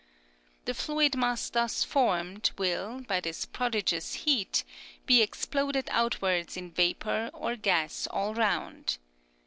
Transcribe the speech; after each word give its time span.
The 0.65 0.73
fluid 0.73 1.13
mass 1.15 1.47
thus 1.51 1.83
formed 1.83 2.49
will, 2.57 3.01
by 3.01 3.19
this 3.19 3.45
prodigious 3.45 4.15
heat, 4.15 4.63
be 5.05 5.21
exploded 5.21 5.87
outwards 5.91 6.57
in 6.57 6.71
vapor 6.71 7.29
or 7.35 7.55
gas 7.55 8.07
all 8.09 8.33
round. 8.33 8.97